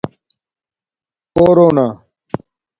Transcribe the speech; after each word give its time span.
پرونہ 1.33 1.85